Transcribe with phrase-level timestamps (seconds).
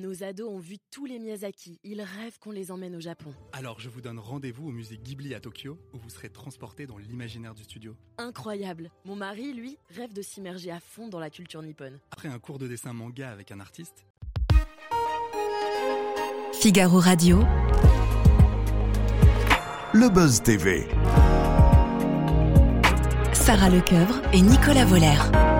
[0.00, 1.78] Nos ados ont vu tous les Miyazaki.
[1.84, 3.34] Ils rêvent qu'on les emmène au Japon.
[3.52, 6.96] Alors je vous donne rendez-vous au musée Ghibli à Tokyo, où vous serez transporté dans
[6.96, 7.94] l'imaginaire du studio.
[8.16, 8.90] Incroyable.
[9.04, 11.98] Mon mari, lui, rêve de s'immerger à fond dans la culture nippone.
[12.12, 14.06] Après un cours de dessin manga avec un artiste,
[16.54, 17.40] Figaro Radio.
[19.92, 20.88] Le Buzz TV.
[23.34, 25.59] Sarah Lecoeuvre et Nicolas Voller.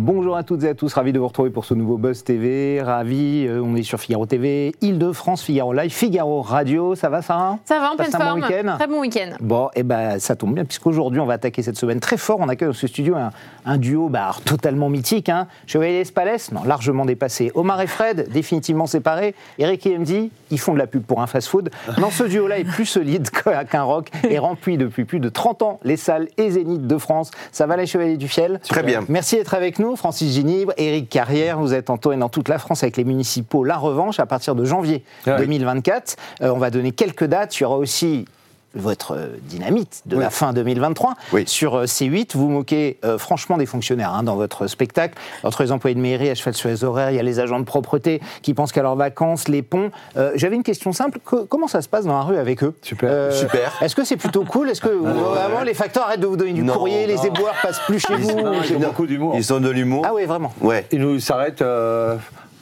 [0.00, 2.80] Bonjour à toutes et à tous, ravi de vous retrouver pour ce nouveau Buzz TV.
[2.80, 6.94] Ravi, euh, on est sur Figaro TV, Île-de-France, Figaro Live, Figaro Radio.
[6.94, 7.58] Ça va, Sarah?
[7.64, 8.40] Ça va en pleine un bon forme.
[8.42, 8.76] week-end?
[8.76, 9.30] Très bon week-end.
[9.40, 12.38] Bon, et ben ça tombe bien, puisqu'aujourd'hui, on va attaquer cette semaine très fort.
[12.38, 13.32] On accueille dans ce studio un,
[13.66, 15.30] un duo bah, totalement mythique.
[15.30, 15.48] Hein.
[15.66, 17.50] Chevalier Espalès, non, largement dépassé.
[17.56, 19.34] Omar et Fred, définitivement séparés.
[19.58, 21.70] Eric et MD, ils font de la pub pour un fast-food.
[21.98, 23.28] Non, ce duo-là est plus solide
[23.70, 27.32] qu'un rock et remplit depuis plus de 30 ans les salles et zéniths de France.
[27.50, 29.00] Ça va, les Chevaliers du Fiel Très bien.
[29.08, 31.58] Merci d'être avec nous, Francis Ginibre, Éric Carrière.
[31.58, 34.54] Vous êtes en tournée dans toute la France avec les municipaux La Revanche à partir
[34.54, 35.46] de janvier Ah oui.
[35.46, 36.16] 2024.
[36.42, 37.58] Euh, on va donner quelques dates.
[37.58, 38.24] Il y aura aussi
[38.74, 40.22] votre euh, dynamite de Oui.
[40.22, 41.44] la fin 2023 Oui.
[41.46, 42.36] sur euh, C8.
[42.36, 45.14] Vous moquez euh, franchement des fonctionnaires hein, dans votre spectacle.
[45.42, 47.58] Entre les employés de mairie à cheval sur les horaires, il y a les agents
[47.60, 49.90] de propreté qui pensent qu'à leurs vacances, les ponts.
[50.16, 51.18] Euh, J'avais une question simple.
[51.24, 52.74] Que- comment ça se passe dans la rue avec eux?
[52.82, 53.32] Super.
[53.32, 53.72] Super.
[53.80, 54.70] Est-ce que c'est plutôt cool?
[54.70, 57.80] Est-ce que vraiment les facteurs arrêtent de vous donner du Non, courrier, les éboueurs passent
[57.86, 58.36] plus chez vous?
[58.40, 59.34] Non, ils ont beaucoup d'humour.
[59.36, 60.04] Ils ont de l'humour.
[60.06, 60.52] Ah oui, vraiment.
[60.60, 60.86] Ouais.
[60.92, 61.62] Ils nous s'arrêtent.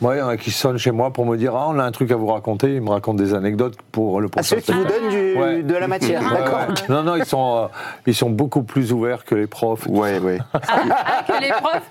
[0.03, 1.83] Ouais, il y en a qui sonnent chez moi pour me dire Ah, on a
[1.85, 2.75] un truc à vous raconter.
[2.75, 5.63] Ils me racontent des anecdotes pour le À prochain ceux qui vous donnent du- Ouais.
[5.63, 6.59] de la matière, Ouais, d'accord.
[6.69, 6.75] ouais.
[6.95, 7.67] Non, non, ils sont, euh,
[8.07, 9.87] ils sont beaucoup plus ouverts que les profs.
[9.87, 10.39] Ouais, ouais.
[10.53, 11.89] Ah, que les profs.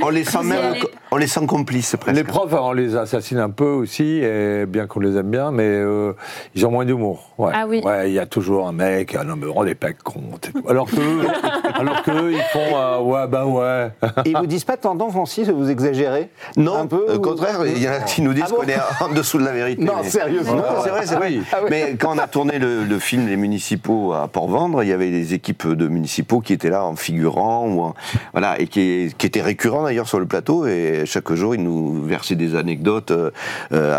[0.00, 0.82] On, on les sent même, allez.
[1.12, 2.16] on les sent complices presque.
[2.16, 5.64] Les profs, on les assassine un peu aussi, et bien qu'on les aime bien, mais
[5.68, 6.12] euh,
[6.54, 7.30] ils ont moins d'humour.
[7.38, 7.52] Ouais.
[7.54, 7.82] Ah oui.
[7.84, 10.50] Ouais, il y a toujours un mec, ah non, mais vous rendez pas compte.
[10.68, 10.94] Alors que,
[11.80, 13.90] alors que ils font, euh, ouais, bah ouais.
[14.24, 17.66] Et ils vous disent pas temps, Francis, vous exagérez Non, un peu au ou- contraire,
[17.76, 19.52] il y en a qui nous disent Ah bon qu'on est en dessous de la
[19.52, 19.82] vérité.
[19.84, 20.54] Non, mais- sérieusement.
[20.56, 21.28] Non, c'est vrai, c'est vrai.
[21.30, 21.42] Oui.
[21.52, 21.68] Ah oui.
[21.70, 25.10] Mais quand on a tourné le, le film Les Municipaux à Port-Vendre, il y avait
[25.10, 27.94] des équipes de municipaux qui étaient là en figurant, ou en-
[28.32, 32.02] voilà, et qui, qui étaient récurrents d'ailleurs sur le plateau, et chaque jour, ils nous
[32.04, 33.30] versaient des anecdotes euh,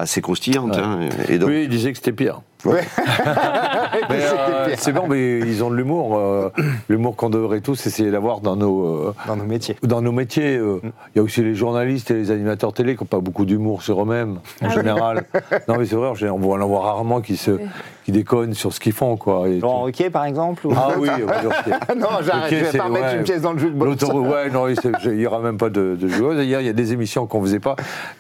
[0.02, 0.78] assez croustillantes.
[0.78, 2.42] hein, et donc, Oui, ils disaient que c'était pire.
[2.66, 2.84] Ouais.
[4.10, 6.18] C'était euh, c'est bon, mais ils ont de l'humour.
[6.18, 6.50] euh,
[6.90, 9.76] l'humour qu'on devrait tous essayer d'avoir dans nos, euh, Dans nos métiers.
[9.84, 10.58] dans nos métiers.
[10.58, 10.80] euh.
[10.84, 13.82] Il y a aussi les journalistes et les animateurs télé qui n'ont pas beaucoup d'humour
[13.82, 15.26] sur eux-mêmes, en général.
[15.68, 17.52] non, mais c'est vrai, en général, on en voit rarement qui, se,
[18.06, 19.18] qui déconnent sur ce qu'ils font.
[19.18, 19.50] Quoi.
[19.50, 19.82] Et Laurent.
[19.84, 22.84] Ruquier, par exemple ou- Ah oui, on va dire que- Non, j'arrête, je vais pas
[22.86, 23.16] remettre ouais.
[23.18, 24.04] une pièce dans le jukebox.
[24.04, 26.36] Ouais, non, il c'est- il y aura même pas de, de joueurs.
[26.36, 27.76] D'ailleurs, il y a des émissions qu'on faisait pas,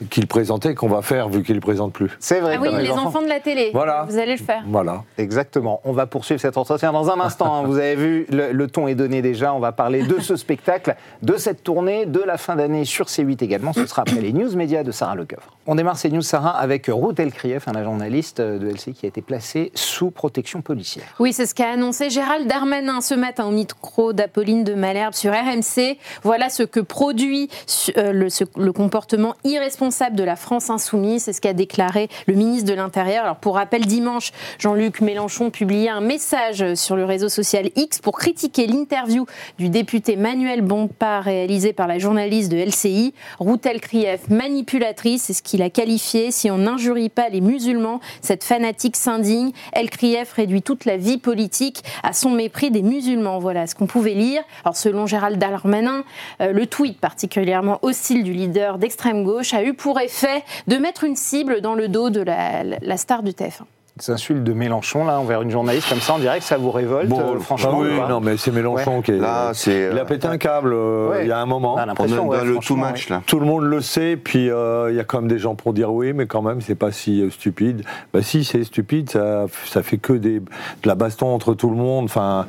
[0.09, 2.09] qu'ils présentaient, qu'on va faire vu qu'ils ne présentent plus.
[2.19, 2.55] C'est vrai.
[2.57, 3.69] Ah oui, les enfants de la télé.
[3.73, 4.05] Voilà.
[4.09, 4.63] Vous allez le faire.
[4.67, 5.03] Voilà.
[5.19, 5.81] Exactement.
[5.83, 7.53] On va poursuivre cet entretien dans un instant.
[7.55, 7.63] hein.
[7.67, 9.53] Vous avez vu, le, le ton est donné déjà.
[9.53, 13.43] On va parler de ce spectacle, de cette tournée, de la fin d'année sur C8
[13.43, 13.71] également.
[13.73, 15.51] Ce sera après les news médias de Sarah Lecoeuvre.
[15.67, 19.21] On démarre ces news, Sarah, avec Ruth Elkrief, un journaliste de LCI qui a été
[19.21, 21.05] placé sous protection policière.
[21.19, 25.31] Oui, c'est ce qu'a annoncé Gérald Darmanin ce matin au micro d'Apolline de Malherbe sur
[25.31, 25.97] RMC.
[26.23, 27.49] Voilà ce que produit
[27.97, 31.23] euh, le, comportement irresponsable de la France insoumise.
[31.23, 33.23] C'est ce qu'a déclaré le ministre de l'Intérieur.
[33.23, 38.17] Alors, pour rappel, dimanche, Jean-Luc Mélenchon publiait un message sur le réseau social X pour
[38.17, 39.25] critiquer l'interview
[39.57, 43.13] du député Manuel Bompard réalisée par la journaliste de LCI.
[43.39, 46.31] Routel Krief, manipulatrice, c'est ce qu'il a qualifié.
[46.31, 49.51] Si on n'injurie pas les musulmans, cette fanatique s'indigne.
[49.73, 53.39] El Krief réduit toute la vie politique à son mépris des musulmans.
[53.39, 54.41] Voilà ce qu'on pouvait lire.
[54.63, 56.03] Alors, selon Gérald Darmanin,
[56.41, 61.03] euh, le tweet particulièrement hostile du leader d'extrême gauche a eu pour effet de mettre
[61.03, 63.63] une cible dans le dos de la, la star du TF1.
[63.97, 66.69] Ces insultes de Mélenchon, là, envers une journaliste comme ça, on dirait que ça vous
[66.69, 67.71] révolte, euh, franchement.
[67.75, 69.17] ah oui, non, mais c'est Mélenchon qui est.
[69.17, 71.23] Là, c'est, il a euh, pété un câble euh, Ouais.
[71.23, 71.75] il y a un moment.
[71.75, 73.15] On a on dans ouais, le too franchement, much, ouais.
[73.15, 73.21] là.
[73.25, 75.71] Tout le monde le sait, puis euh, il y a quand même des gens pour
[75.71, 77.83] dire oui, mais quand même, c'est pas si euh, stupide.
[78.13, 80.45] Bah si, c'est stupide, ça, ça fait que des, de
[80.83, 82.03] la baston entre tout le monde.
[82.03, 82.47] Enfin,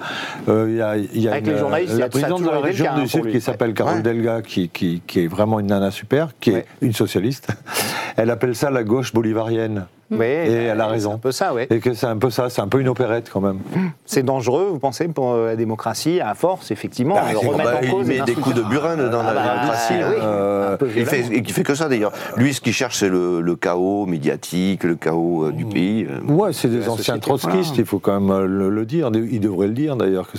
[0.48, 2.06] euh, il y a, il y a Avec une, les journalistes, il y a- la
[2.06, 3.30] a présidente de la région hein, du Sud lui.
[3.30, 4.02] qui s'appelle Carole.
[4.02, 6.66] Delga, qui, qui, qui est vraiment une nana super, qui Ouais.
[6.80, 7.50] est une socialiste.
[8.16, 9.86] Elle appelle ça la gauche bolivarienne.
[10.10, 11.10] Oui, Et elle a raison.
[11.10, 11.62] C'est un peu ça, oui.
[11.70, 13.58] Et que c'est un peu ça, c'est un peu une opérette quand même.
[14.06, 17.78] C'est dangereux, vous pensez, pour euh, la démocratie, à force, effectivement, Bah, de remettre bah,
[17.78, 19.94] en il cause met les des coups de burin dans Ah la bah, démocratie.
[19.94, 22.12] oui, euh, un peu il fait, qui fait que ça d'ailleurs.
[22.36, 26.06] Lui, ce qu'il cherche, c'est le, le chaos médiatique, le chaos euh, du pays.
[26.08, 26.20] euh.
[26.32, 27.20] Ouais, c'est des anciens société.
[27.20, 27.80] trotskistes, Voilà.
[27.80, 29.10] il faut quand même euh, le, le dire.
[29.12, 30.38] Il devrait le dire d'ailleurs que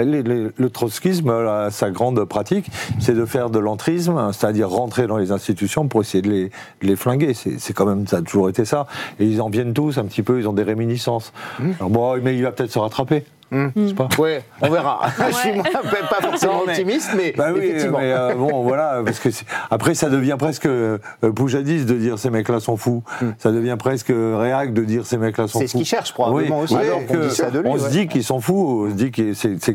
[0.00, 2.70] les- les- le trotskisme, là, sa grande pratique,
[3.00, 6.44] c'est de faire de l'entrisme, hein, c'est-à-dire rentrer dans les institutions pour essayer de les,
[6.44, 7.34] de les flinguer.
[7.34, 8.86] C'est quand même ça a toujours été ça.
[9.18, 11.32] Et ils en viennent tous un petit peu, ils ont des réminiscences.
[11.78, 13.24] Alors bon, mais il va peut-être se rattraper.
[13.52, 14.06] Je sais pas.
[14.16, 15.00] Ouais, on verra.
[15.28, 17.98] Je suis moi, pas forcément Non, mais- optimiste, mais Bah oui, effectivement.
[17.98, 19.28] mais euh, bon, voilà, parce que
[19.72, 20.98] après ça devient presque euh,
[21.34, 23.02] Poujadis de dire ces mecs-là sont fous.
[23.38, 25.64] Ça devient presque réac de dire ces mecs-là sont fous.
[25.64, 25.66] Hmm.
[25.66, 27.72] C'est ce qu'ils cherchent, probablement Oui, aussi, Alors on que dit ça de lui, on
[27.72, 27.78] ouais.
[27.80, 29.70] se dit qu'ils sont fous, on se dit que c'est, ce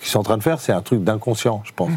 [0.00, 1.90] qu'ils sont en train de faire, c'est un truc d'inconscient, je pense.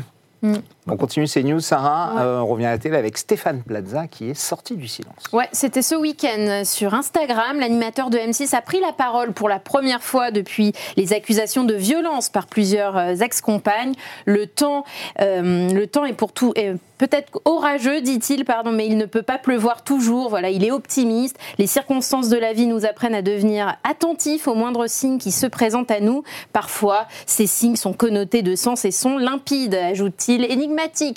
[0.87, 2.21] On continue ces news, Sarah.
[2.21, 5.23] Euh, on revient à la télé avec Stéphane Plaza qui est sorti du silence.
[5.33, 7.59] Ouais, c'était ce week-end sur Instagram.
[7.59, 11.75] L'animateur de M6 a pris la parole pour la première fois depuis les accusations de
[11.75, 13.93] violence par plusieurs euh, ex-compagnes.
[14.25, 14.83] Le temps,
[15.21, 16.53] euh, le temps est pour tout.
[16.55, 20.27] est Peut-être orageux, dit-il, pardon, mais il ne peut pas pleuvoir toujours.
[20.29, 21.39] Voilà, il est optimiste.
[21.57, 25.47] Les circonstances de la vie nous apprennent à devenir attentifs aux moindres signes qui se
[25.47, 26.23] présentent à nous.
[26.51, 30.43] Parfois, ces signes sont connotés de sens et sont limpides, ajoute-t-il,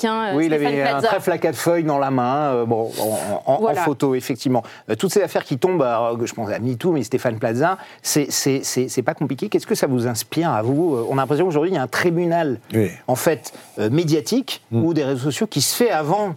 [0.05, 3.53] Hein, Oui, il avait un trèfle à quatre feuilles dans la main, euh, bon, en,
[3.53, 3.83] en- en Voilà.
[3.83, 4.63] photo, effectivement.
[4.91, 9.03] Euh, toutes ces affaires qui tombent, alors, je pense à MeToo, mais Stéphane Plaza, c'est-
[9.03, 9.49] pas compliqué.
[9.49, 11.83] Qu'est-ce que ça vous inspire à vous Euh, On a l'impression qu'aujourd'hui, il y a
[11.83, 12.91] un tribunal, Oui.
[13.09, 14.85] en fait, euh, médiatique Mm.
[14.85, 16.35] ou des réseaux sociaux qui se fait avant.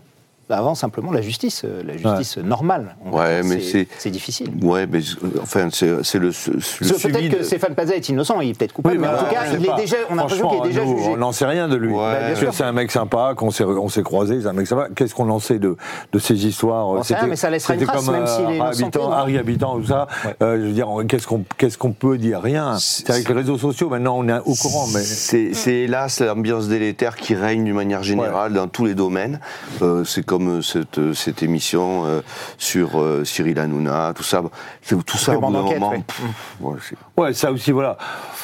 [0.48, 2.96] Avant simplement la justice, euh, la justice normale.
[3.12, 4.52] Ouais, mais c'est- c'est difficile.
[4.62, 5.00] Ouais, mais
[5.42, 9.02] enfin, c'est le, le Peut-être que Stéphane Plaza est innocent, il est peut-être coupable, Oui,
[9.02, 9.76] mais en bah, tout cas, on sait il est pas.
[9.76, 11.10] déjà, on a l'impression qu'il est déjà nous, jugé.
[11.10, 11.92] On n'en sait rien de lui.
[11.92, 14.88] Ouais, Bah, c'est un mec sympa, qu'on s'est, on s'est croisés, c'est un mec sympa.
[14.96, 15.78] Qu'est-ce qu'on en sait de,
[16.12, 18.62] de ces histoires On sait rien, mais ça laissera une trace, comme, même s'il est
[18.62, 20.08] habitant, Harry Habitant, tout ça.
[20.44, 22.42] Euh, je veux dire, qu'est-ce qu'on, qu'est-ce qu'on peut dire?
[22.42, 22.78] Rien.
[22.80, 24.86] C'est avec les réseaux sociaux, maintenant, on est au courant.
[24.94, 25.02] Mais...
[25.02, 29.40] C'est c'est hélas l'ambiance délétère qui règne d'une manière générale dans tous les domaines.
[29.82, 32.22] Euh, c'est comme euh, cette, euh, cette émission euh,
[32.58, 34.42] sur euh, Cyril Hanouna, tout ça.
[34.82, 36.04] C'est- Tout ça, au bout d'un moment, ouais.
[36.06, 36.22] pff,
[36.60, 37.98] ouais, c'est- Ouais, ça aussi, voilà.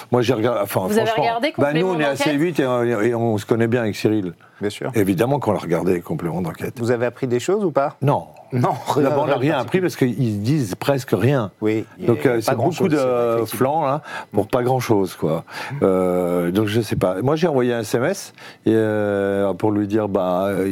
[0.10, 0.62] Moi, j'ai regardé.
[0.64, 3.38] Enfin, Vous avez franchement, regardé bah, Nous, on est assez vite et, on- et on
[3.38, 4.34] se connaît bien avec Cyril.
[4.62, 4.92] Bien sûr.
[4.96, 6.76] Évidemment qu'on l'a regardé, complément d'enquête.
[6.80, 7.98] Vous avez appris des choses ou pas?
[8.02, 8.28] Non.
[8.54, 11.52] Non, D'abord, on n'a rien appris parce qu'ils disent presque rien.
[11.62, 14.02] Oui, Donc euh, pas c'est grand-chose, beaucoup c'est de flancs là
[14.34, 15.46] pour pas grand chose quoi.
[15.82, 17.22] Euh, donc je sais pas.
[17.22, 18.34] Moi j'ai envoyé un SMS
[18.66, 20.70] et, euh, pour lui dire bah euh,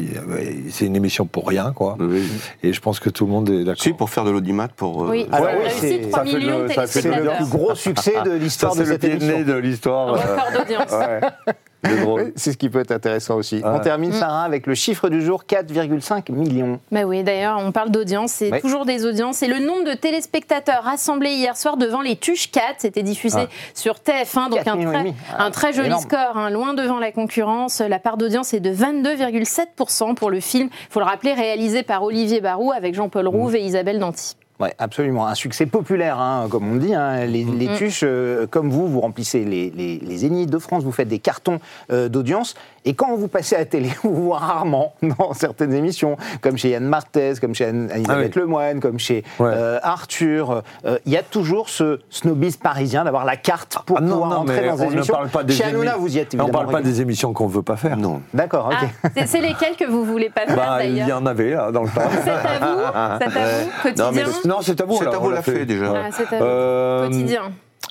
[0.70, 1.96] c'est une émission pour rien quoi.
[2.02, 2.30] Oui.
[2.64, 3.82] Et je pense que tout le monde est d'accord.
[3.82, 5.06] Si, pour faire de l'audimat, pour.
[5.06, 7.76] euh, Oui, Alors c'est- 3 ça fait le- ça fait le C'est le plus gros
[7.76, 9.54] succès de Ça l'histoire c'est de le cette pied de nez émission.
[9.54, 10.14] de l'histoire.
[10.16, 10.92] euh, Record d'audience.
[10.92, 11.54] ouais.
[11.84, 12.22] C'est drôle.
[12.24, 13.62] Oui, C'est ce qui peut être intéressant aussi.
[13.64, 13.82] On Ouais.
[13.82, 16.80] termine, Sarah, avec le chiffre du jour 4,5 millions.
[16.92, 19.38] Bah oui, d'ailleurs, on parle d'audience, c'est toujours des audiences.
[19.38, 22.76] C'est le nombre de téléspectateurs rassemblés hier soir devant les Tuches 4.
[22.80, 23.48] C'était diffusé Ah.
[23.74, 25.14] sur TF1, donc 4 un très.
[25.38, 26.04] Ah, un très joli énorme.
[26.04, 27.80] score, hein, loin devant la concurrence.
[27.80, 30.70] La part d'audience est de 22,7% pour le film.
[30.72, 34.36] Il faut le rappeler, réalisé par Olivier Barou avec Jean-Paul Rouve et Isabelle Danty.
[34.60, 35.26] Ouais, absolument.
[35.26, 36.94] Un succès populaire, hein, comme on dit.
[36.94, 37.26] hein.
[37.26, 40.92] Les, les tuches, euh, comme vous, vous remplissez les, les, les Zéniths de France, vous
[40.92, 41.60] faites des cartons
[41.92, 42.56] euh, d'audience.
[42.90, 46.58] Et quand vous passez à la télé, on vous voit rarement dans certaines émissions, comme
[46.58, 48.42] chez Yann Martez, comme chez Anne- Elisabeth oui.
[48.42, 49.52] Lemoine, comme chez Ouais.
[49.54, 50.64] euh, Arthur.
[50.86, 54.36] Euh, Il y a toujours ce snobisme parisien d'avoir la carte pour Ah pouvoir non,
[54.38, 55.14] entrer dans des on ne émissions.
[55.14, 56.50] parle pas des chez Hanouna, émi- vous y êtes On évidemment.
[56.60, 57.96] parle pas des émissions qu'on veut pas faire.
[57.96, 58.22] Non.
[58.34, 58.90] D'accord, ok.
[59.04, 61.72] Ah, c'est- lesquels que vous voulez pas faire Bah, il y d'ailleurs en avait là
[61.72, 62.10] dans le tas.
[62.24, 62.82] C'est à vous
[63.20, 64.98] C'est à vous Quotidien Non, mais non, c'est à vous.
[64.98, 65.94] C'est à on vous, l'a l'a fait, déjà.
[65.96, 66.44] Ah, c'est à vous.
[66.44, 67.42] Euh, Quotidien,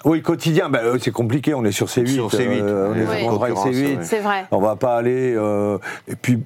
[0.05, 2.07] Oui, quotidien, bah, euh, c'est compliqué, on est sur C8.
[2.07, 3.19] Sur C8, euh, on est ouais.
[3.21, 3.97] sur contrat avec Concurrence, C8.
[3.97, 3.99] ouais.
[4.03, 4.47] c'est vrai.
[4.51, 5.35] On va pas aller.
[5.37, 6.41] euh, et puis,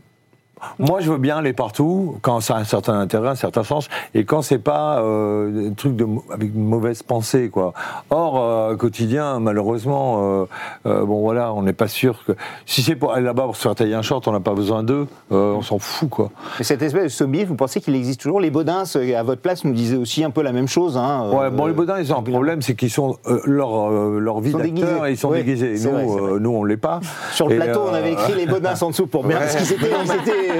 [0.78, 3.88] moi, je veux bien aller partout quand ça a un certain intérêt, un certain sens,
[4.14, 7.72] et quand c'est pas euh, des trucs de, avec une mauvaise pensée, quoi.
[8.10, 10.44] Or, euh, quotidien, malheureusement, euh,
[10.86, 12.32] euh, bon voilà, on n'est pas sûr que
[12.66, 14.82] si c'est pour aller là-bas pour se faire tailler un short, on n'a pas besoin
[14.82, 16.30] d'eux, euh, on s'en fout, quoi.
[16.58, 18.40] Mais cette espèce de snobisme, vous pensez qu'il existe toujours?
[18.40, 20.96] Les Baudins, euh, à votre place, nous disaient aussi un peu la même chose.
[20.96, 23.90] Hein, Ouais, euh, bon, les Baudins, ils ont un problème, c'est qu'ils sont euh, leur
[23.90, 25.74] euh, leur vie d'acteur, ils sont Ouais, déguisés.
[25.82, 27.00] Nous, vrai, euh, nous, on l'est pas.
[27.32, 29.56] Sur le Et, plateau, on euh, avait écrit les Baudins en dessous pour bien, parce
[29.56, 29.90] qu'ils étaient,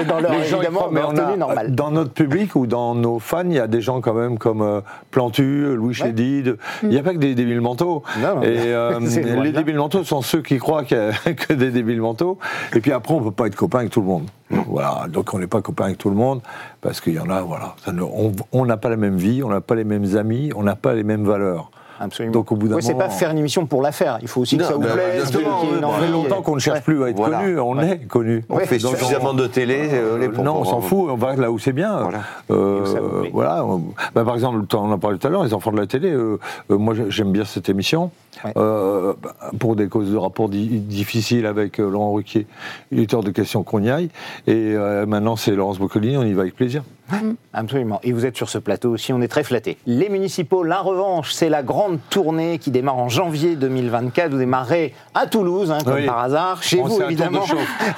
[0.07, 1.75] dans leur, évidemment, mais leur a- tenue normale.
[1.75, 4.61] Dans notre public ou dans nos fans, il y a des gens quand même comme
[4.61, 4.81] euh,
[5.11, 5.93] Plantu, Louis Ouais.
[5.93, 6.57] Chédid.
[6.83, 8.03] Il n'y a pas que des débiles mentaux.
[8.21, 8.41] Non, non.
[8.43, 8.99] Et euh,
[9.43, 10.83] les débiles mentaux sont ceux qui croient a
[11.33, 12.37] que des débiles mentaux.
[12.75, 14.25] Et puis après, on ne peut pas être copain avec tout le monde.
[14.67, 15.05] Voilà.
[15.09, 16.41] Donc on n'est pas copain avec tout le monde
[16.81, 17.75] parce qu'il y en a, voilà.
[17.83, 20.51] ça ne- on- On n'a pas la même vie, on n'a pas les mêmes amis,
[20.55, 21.71] on n'a pas les mêmes valeurs.
[21.99, 22.33] Absolument.
[22.33, 24.17] Donc, au bout d'un Ouais, c'est moment- pas faire une émission pour la faire.
[24.21, 27.09] Il faut aussi que ça vous plaise, Ça fait longtemps qu'on ne cherche plus à
[27.09, 27.39] être Voilà.
[27.39, 28.43] connu, on est connu.
[28.49, 29.89] On fait Donc, suffisamment de télé.
[29.93, 31.99] euh, les- pour- non, on s'en fout, on va là où c'est bien.
[32.01, 32.21] Voilà.
[32.51, 32.83] Euh,
[33.31, 33.65] voilà.
[34.15, 36.09] bah, par exemple, on en parlé tout à l'heure, les enfants de la télé.
[36.11, 36.39] euh,
[36.71, 38.11] euh, moi, j'aime bien cette émission.
[38.57, 42.47] Euh, bah, pour des causes de rapport di- difficiles avec euh, Laurent Ruquier,
[42.91, 44.09] il est hors de question qu'on y aille.
[44.47, 46.83] Et euh, maintenant, c'est Laurence Boccolini, on y va avec plaisir.
[47.53, 47.99] Absolument.
[48.03, 49.77] Et vous êtes sur ce plateau aussi, on est très flattés.
[49.85, 54.31] Les municipaux, la revanche, c'est la grande tournée qui démarre en janvier 2024.
[54.31, 56.05] Vous démarrez à Toulouse, hein, comme Oui.
[56.05, 57.43] par hasard, chez On vous un tour de évidemment.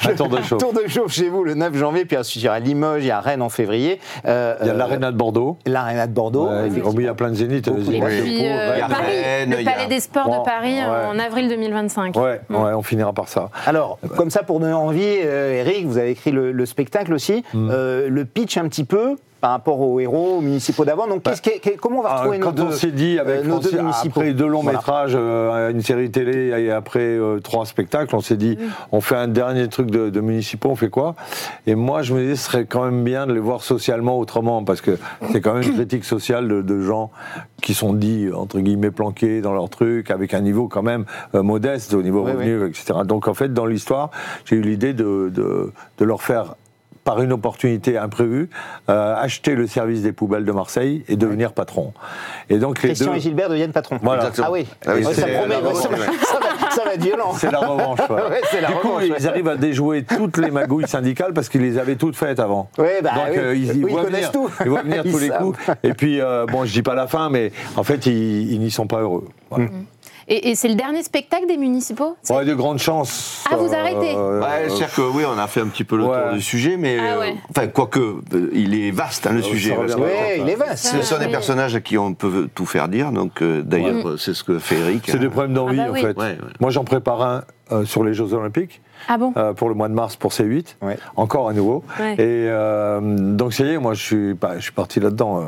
[0.03, 0.59] Un tour de chauffe.
[0.59, 3.07] tour de chauffe chez vous le 9 janvier, puis ensuite il y a Limoges, il
[3.07, 3.99] y a Rennes en février.
[4.25, 5.57] Euh, Il y a euh, l'Arena de Bordeaux.
[5.65, 6.47] l'Aréna de Bordeaux.
[6.47, 7.67] Ouais, il y a plein de zéniths.
[7.67, 11.05] Euh, a Paris, Rennes, le il Palais des Sports Bon, de Paris ouais.
[11.07, 12.15] en avril 2025.
[12.17, 13.49] Ouais, ouais, on finira par ça.
[13.65, 17.43] Alors, comme ça, pour donner envie, euh, Eric, vous avez écrit le, le spectacle aussi.
[17.53, 17.69] Mm.
[17.71, 18.94] Euh, le pitch un petit peu
[19.41, 21.07] par rapport aux héros municipaux d'avant.
[21.07, 23.43] Donc, que- comment on va Ah, retrouver nos Quand deux on s'est dit avec euh,
[23.43, 24.79] nos deux municipaux après deux longs Voilà.
[24.79, 28.57] métrages, euh, une série télé et après euh, trois spectacles, on s'est dit
[28.91, 31.13] on fait un dernier truc de, de municipaux, on fait quoi?
[31.67, 34.63] Et moi je me disais ce serait quand même bien de les voir socialement autrement
[34.63, 34.97] parce que
[35.31, 37.11] c'est quand même une critique sociale de, de gens
[37.61, 41.43] qui sont dits entre guillemets planqués dans leur truc avec un niveau quand même euh,
[41.43, 42.99] modeste au niveau Oui, revenu, etc.
[43.05, 44.09] Donc en fait dans l'histoire
[44.45, 46.55] j'ai eu l'idée de, de, de leur faire
[47.05, 48.49] par une opportunité imprévue,
[48.89, 51.93] euh, acheter le service des poubelles de Marseille et devenir patron.
[52.49, 53.99] Et donc les Christian deux, et Gilbert deviennent patrons.
[54.01, 54.29] Voilà.
[54.43, 57.31] Ah oui, Ah oui, ça promet, ça, va, ça va- ça va être violent.
[57.37, 57.99] c'est la revanche.
[58.09, 58.15] ouais.
[58.29, 59.27] Ouais, c'est la du coup, revanche, ils ouais.
[59.27, 62.69] arrivent à déjouer toutes les magouilles syndicales parce qu'ils les avaient toutes faites avant.
[62.77, 63.37] Ouais, bah Donc oui.
[63.37, 64.49] euh, ils, Oui, ils connaissent venir, tout.
[64.65, 65.59] ils voient venir Ils tous les coups.
[65.83, 68.71] Et puis, euh, bon, je dis pas la fin, mais en fait, ils, ils n'y
[68.71, 69.27] sont pas heureux.
[69.51, 69.67] Voilà.
[70.27, 73.43] Et, et c'est le dernier spectacle des municipaux c'est- Ouais, de grandes chances.
[73.51, 76.05] Ah, vous arrêtez euh, Ouais, c'est-à-dire que oui, on a fait un petit peu le
[76.05, 76.19] Ouais.
[76.23, 77.35] tour du sujet, mais Ah euh, ouais.
[77.51, 79.77] enfin, quoique, euh, il est vaste hein, le ça sujet.
[79.77, 80.87] Ouais, il est vaste.
[80.87, 81.31] Ce sont des oui.
[81.31, 84.57] personnages à qui on peut tout faire dire, donc euh, d'ailleurs, euh, c'est ce que
[84.57, 85.03] fait Eric.
[85.07, 85.99] C'est des problèmes d'envie, Ah bah oui.
[85.99, 86.17] en fait.
[86.17, 86.37] Ouais, ouais.
[86.59, 88.81] Moi, j'en prépare un euh, sur les Jeux Olympiques.
[89.07, 90.97] Ah bon euh, pour le mois de mars pour C8, Ouais.
[91.15, 91.83] encore à nouveau.
[91.99, 92.13] Ouais.
[92.13, 92.17] Et
[92.49, 95.41] euh, donc ça y est, moi je suis, bah, je suis parti là-dedans.
[95.41, 95.43] euh,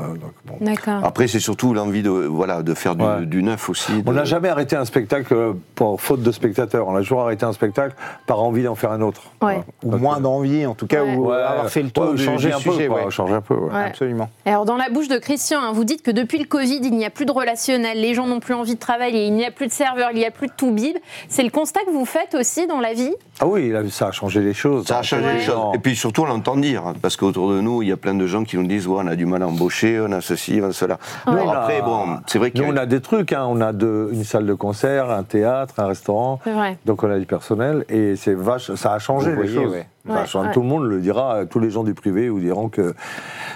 [0.46, 0.58] bon.
[1.04, 3.26] Après, c'est surtout l'envie de, voilà, de faire du, Ouais.
[3.26, 3.92] du neuf aussi.
[4.06, 6.88] On n'a jamais arrêté un spectacle pour faute de spectateurs.
[6.88, 9.24] On a toujours arrêté un spectacle par envie d'en faire un autre.
[9.42, 9.62] Ouais.
[9.84, 11.16] Ou Donc, moins d'envie, en tout cas, Ouais.
[11.16, 12.88] ou ouais, avoir fait le tour, changer un sujet.
[12.88, 13.54] peu, quoi, changer un peu.
[13.56, 13.72] ouais.
[13.72, 13.84] Ouais.
[13.86, 14.30] Absolument.
[14.46, 17.06] Alors, dans la bouche de Christian, hein, vous dites que depuis le Covid, il n'y
[17.06, 19.68] a plus de relationnel, les gens n'ont plus envie de travailler, il n'y a plus
[19.68, 20.98] de serveurs, il n'y a plus de tout bib.
[21.30, 23.14] C'est le constat que vous faites aussi dans la vie?
[23.40, 24.86] Ah oui, là, ça a changé les choses.
[24.88, 25.34] Ça a changé Ouais.
[25.36, 25.76] les choses.
[25.76, 28.16] Et puis surtout, on l'entend dire, hein, parce qu'autour de nous, il y a plein
[28.16, 30.60] de gens qui nous disent ouais, on a du mal à embaucher, on a ceci,
[30.62, 30.98] on a cela.
[31.28, 31.34] Ouais.
[31.36, 33.34] Bon, après, bon, c'est vrai y on a- des trucs.
[33.34, 33.46] hein.
[33.48, 36.40] On a de, une salle de concert, un théâtre, un restaurant.
[36.46, 36.78] Vrai.
[36.86, 39.74] Donc on a du personnel et c'est vache, ça a changé Vous les voyez, choses.
[39.74, 39.88] ouais.
[40.08, 40.48] Ça a Ouais, changé.
[40.48, 40.54] ouais.
[40.54, 42.96] Tout le monde le dira, tous les gens du privé vous diront que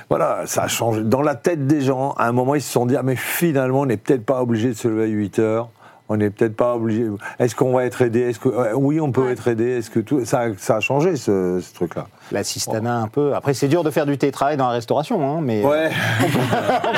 [0.10, 1.02] voilà, ça a changé.
[1.04, 3.82] Dans la tête des gens, à un moment, ils se sont dit ah mais finalement,
[3.82, 5.70] on n'est peut-être pas obligé de se lever à 8 heures.
[6.14, 7.06] On n'est peut-être pas obligé.
[7.40, 8.20] Est-ce qu'on va être aidé?
[8.20, 9.32] Est-ce que euh, oui, on peut Ouais.
[9.32, 12.08] être aidé Est-ce que tout ça, a- ça a changé ce, ce truc-là?
[12.34, 13.34] L'assistanat un peu.
[13.34, 15.90] Après, c'est dur de faire du télétravail dans la restauration, hein, mais Ouais.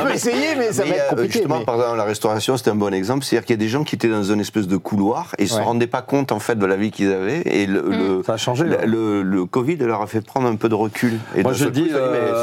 [0.01, 1.31] on peut essayer, mais ça Mais, va être euh, compliqué.
[1.33, 3.23] Justement, mais- par exemple, la restauration, c'était un bon exemple.
[3.23, 5.51] C'est-à-dire qu'il y a des gens qui étaient dans une espèce de couloir et ils
[5.53, 5.59] Ouais.
[5.59, 7.41] se rendaient pas compte en fait de la vie qu'ils avaient.
[7.45, 8.85] Et le, le- Ça a changé, le, ouais.
[8.87, 11.19] le- le Covid leur a fait prendre un peu de recul.
[11.35, 11.93] Et Moi, je dis, c'est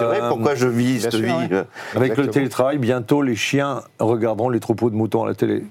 [0.05, 1.33] vrai, euh, pourquoi je vis cette sûr, vie?
[1.33, 1.49] ouais.
[1.53, 1.65] euh,
[1.97, 2.27] Avec Exactement.
[2.27, 5.65] le télétravail, bientôt les chiens regarderont les troupeaux de moutons à la télé.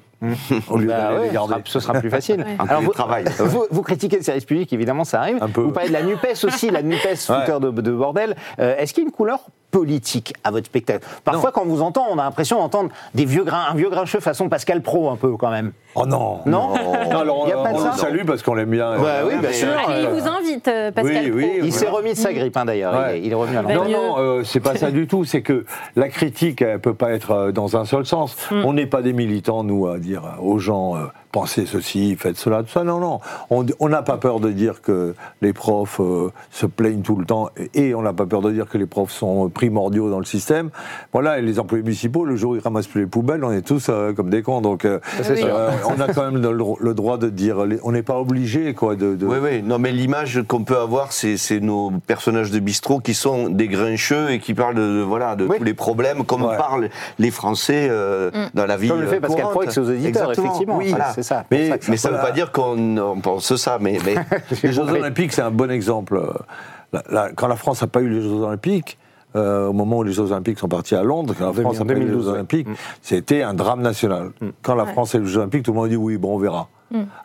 [0.69, 1.53] Au lieu Bah ouais, les ce garder.
[1.53, 2.45] sera- ce sera plus facile.
[2.59, 2.91] Alors, vous,
[3.45, 5.37] vous, vous critiquez le service public, évidemment, ça arrive.
[5.41, 5.61] Un peu.
[5.61, 8.35] Vous parlez de la NUPES aussi, la NUPES, fouteur de, de bordel.
[8.59, 9.39] Euh, Est-ce qu'il y a une couleur
[9.71, 13.43] politique à votre spectacle Parfois, quand on vous entend, on a l'impression d'entendre des vieux
[13.43, 15.71] grains, un vieux grincheux façon Pascal Pro, un peu, quand même.
[15.95, 16.73] Oh non Non
[17.11, 18.97] Alors, Il y a pas de on ça le salue parce qu'on l'aime bien.
[18.97, 19.67] Ouais, oui, bien mais- sûr.
[19.69, 21.37] Allez, il euh, vous invite, euh, Pascal oui, Pro.
[21.39, 21.71] oui, Il voilà.
[21.71, 22.93] s'est remis de sa grippe, hein, d'ailleurs.
[22.93, 23.17] Il, Ouais.
[23.17, 23.77] est, il est revenu à l'antenne.
[23.77, 25.25] Non, non, euh, c'est pas ça du tout.
[25.25, 28.35] C'est que la critique, elle peut pas être euh, dans un seul sens.
[28.51, 28.63] Hmm.
[28.65, 30.99] On n'est pas des militants, nous, à dire aux gens euh,
[31.31, 32.83] pensez ceci, faites cela, tout ça.
[32.83, 33.19] Non, non.
[33.49, 37.25] On on n'a pas peur de dire que les profs euh, se plaignent tout le
[37.25, 40.19] temps et on n'a pas peur de dire que les profs sont euh, primordiaux dans
[40.19, 40.69] le système.
[41.11, 43.61] Voilà, et les employés municipaux, le jour où ils ramassent plus les poubelles, on est
[43.61, 44.61] tous euh, comme des cons.
[44.61, 44.99] Donc, euh,
[45.29, 48.95] euh, on a quand même le, le droit de dire, on n'est pas obligé, quoi,
[48.95, 49.15] de.
[49.15, 49.61] de- Oui, oui.
[49.61, 54.31] Non, mais l'image qu'on peut avoir, c'est nos personnages de bistrot qui sont des grincheux
[54.31, 55.57] et qui parlent de, de- voilà, de Oui.
[55.57, 56.55] tous les problèmes, comme Ouais.
[56.55, 56.87] parlent
[57.19, 59.43] les Français euh, dans la vie Comme le fait Pascal.
[59.49, 60.45] Pro avec ses auditeurs, Exactement.
[60.47, 60.77] effectivement.
[60.77, 61.43] Oui, Voilà, c'est ça.
[61.51, 63.97] Mais, ça que ça- mais ça ne veut pas dire qu'on on pense ça, mais,
[64.05, 64.15] mais
[64.63, 64.83] Les Jeux.
[64.83, 66.21] Olympiques, c'est un bon exemple.
[66.93, 68.97] La- la- quand la France n'a pas eu les Jeux Olympiques,
[69.35, 71.83] euh, au moment où les Jeux Olympiques sont partis à Londres, quand la France pas
[71.83, 72.31] eu les 2012, Jeux.
[72.31, 72.73] Olympiques, Mm.
[73.01, 74.31] c'était un drame national.
[74.61, 74.91] Quand la Ouais.
[74.93, 76.67] France a eu les Jeux Olympiques, tout le monde dit oui, bon, on verra.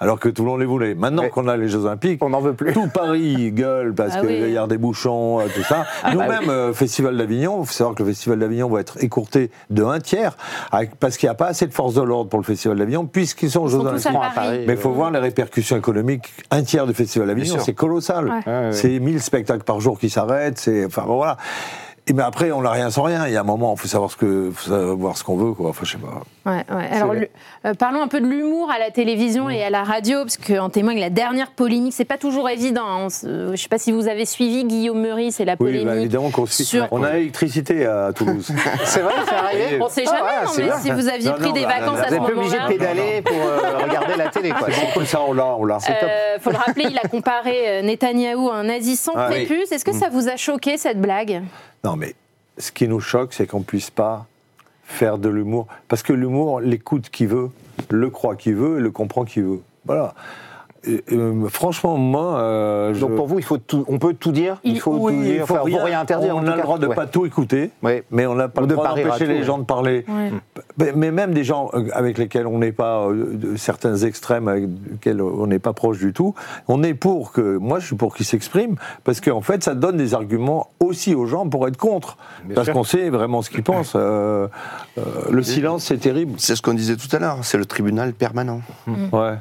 [0.00, 0.94] Alors que tout le monde les voulait.
[0.94, 2.72] Maintenant qu'on a les Jeux Olympiques, On n'en veut plus.
[2.72, 4.52] tout Paris gueule parce Ah qu'il oui.
[4.52, 5.86] y a des bouchons, euh, tout ça.
[6.02, 9.50] bah Nous-mêmes, euh, Festival d'Avignon, il faut savoir que le Festival d'Avignon va être écourté
[9.70, 10.36] de un tiers,
[10.70, 13.06] avec- parce qu'il n'y a pas assez de forces de l'ordre pour le Festival d'Avignon,
[13.06, 14.06] puisqu'ils sont aux Jeux Olympiques.
[14.06, 14.64] à Paris.
[14.66, 16.32] Mais il faut voir les répercussions économiques.
[16.50, 18.32] Un tiers du Festival d'Avignon, c'est colossal.
[18.46, 18.72] Ouais.
[18.72, 20.58] C'est 1000 spectacles par jour qui s'arrêtent.
[20.58, 21.36] C'est enfin bon, voilà.
[22.06, 23.26] Et mais après, on n'a rien sans rien.
[23.26, 25.52] Il y a un moment, il faut savoir ce que, faut savoir ce qu'on veut,
[25.54, 25.70] quoi.
[25.70, 26.20] Enfin, je sais pas.
[26.44, 26.88] Ouais, ouais.
[26.92, 27.30] Alors, le-
[27.64, 30.68] euh, parlons un peu de l'humour à la télévision et à la radio, parce qu'en
[30.68, 31.94] témoigne la dernière polémique.
[31.96, 32.82] C'est pas toujours évident.
[32.86, 33.06] hein.
[33.22, 35.86] Je sais pas si vous avez suivi Guillaume Meurice et la Oui, polémique.
[35.86, 36.64] bah, évidemment qu'on suit.
[36.64, 38.48] sur- On a l'électricité à Toulouse.
[38.84, 39.78] C'est vrai, c'est arrivé.
[39.80, 40.78] On sait jamais, Ah ouais, non, c'est mais bien.
[40.80, 42.36] si vous aviez Non, pris non, des bah, vacances là, à Vous ce n'êtes plus
[42.36, 42.76] obligé de moment-là.
[42.78, 44.68] pédaler pour euh, regarder la télé, quoi.
[44.92, 45.78] Comme ça, on l'a, on l'a.
[45.88, 49.46] Euh, faut le rappeler, il a comparé euh, Netanyahou à un nazi sans Ah, oui.
[49.46, 49.72] prépuce.
[49.72, 51.42] Est-ce que ça vous a choqué cette blague?
[51.84, 52.14] Non, mais
[52.56, 54.26] ce qui nous choque, c'est qu'on puisse pas
[54.84, 55.66] faire de l'humour.
[55.86, 57.50] Parce que l'humour l'écoute qui veut,
[57.90, 59.60] le croit qui veut et le comprend qui veut.
[59.84, 60.14] Voilà.
[61.12, 62.38] Euh, franchement, moi.
[62.38, 65.12] euh, je- Donc pour vous, il faut tout, on peut tout dire Il faut Oui,
[65.12, 66.36] tout il dire, faut enfin, on peut rien interdire.
[66.36, 66.94] On a le droit de Ouais.
[66.94, 68.04] pas tout écouter, Ouais.
[68.10, 69.42] mais on n'a pas Ou le de droit d'empêcher les ouais.
[69.44, 70.04] gens de parler.
[70.08, 70.32] Ouais.
[70.78, 74.64] Mais, mais même des gens euh, avec lesquels on n'est pas, euh, certains extrêmes avec
[74.90, 76.34] lesquels on n'est pas proche du tout,
[76.68, 79.96] on est pour que, moi je suis pour qu'ils s'expriment, parce qu'en fait ça donne
[79.96, 83.62] des arguments aussi aux gens pour être contre, Bien parce qu'on sait vraiment ce qu'ils
[83.62, 83.94] pensent.
[83.96, 84.48] Euh,
[84.98, 86.32] euh, le silence c'est terrible.
[86.38, 88.60] C'est ce qu'on disait tout à l'heure, c'est le tribunal permanent.
[89.12, 89.34] Ouais.